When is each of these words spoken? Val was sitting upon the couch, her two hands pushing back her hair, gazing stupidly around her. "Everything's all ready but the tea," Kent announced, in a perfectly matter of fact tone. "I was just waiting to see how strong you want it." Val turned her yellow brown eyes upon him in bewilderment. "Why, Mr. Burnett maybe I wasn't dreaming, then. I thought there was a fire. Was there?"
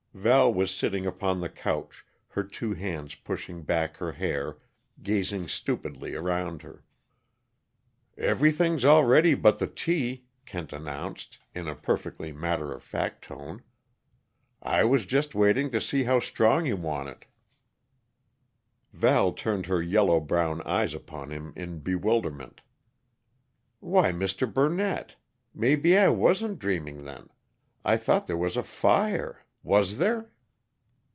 Val 0.13 0.53
was 0.53 0.71
sitting 0.75 1.05
upon 1.05 1.39
the 1.39 1.47
couch, 1.49 2.05
her 2.27 2.43
two 2.43 2.73
hands 2.73 3.15
pushing 3.15 3.63
back 3.63 3.95
her 3.95 4.11
hair, 4.11 4.57
gazing 5.01 5.47
stupidly 5.47 6.13
around 6.15 6.61
her. 6.63 6.83
"Everything's 8.17 8.83
all 8.83 9.05
ready 9.05 9.33
but 9.33 9.57
the 9.57 9.67
tea," 9.67 10.25
Kent 10.45 10.73
announced, 10.73 11.39
in 11.55 11.69
a 11.69 11.73
perfectly 11.75 12.33
matter 12.33 12.73
of 12.73 12.83
fact 12.83 13.23
tone. 13.23 13.63
"I 14.61 14.83
was 14.83 15.05
just 15.05 15.33
waiting 15.33 15.71
to 15.71 15.79
see 15.79 16.03
how 16.03 16.19
strong 16.19 16.65
you 16.65 16.75
want 16.75 17.07
it." 17.07 17.23
Val 18.91 19.31
turned 19.31 19.67
her 19.67 19.81
yellow 19.81 20.19
brown 20.19 20.61
eyes 20.63 20.93
upon 20.93 21.29
him 21.29 21.53
in 21.55 21.79
bewilderment. 21.79 22.59
"Why, 23.79 24.11
Mr. 24.11 24.53
Burnett 24.53 25.15
maybe 25.55 25.97
I 25.97 26.09
wasn't 26.09 26.59
dreaming, 26.59 27.05
then. 27.05 27.29
I 27.85 27.95
thought 27.95 28.27
there 28.27 28.35
was 28.37 28.57
a 28.57 28.63
fire. 28.63 29.45
Was 29.63 29.99
there?" 29.99 30.31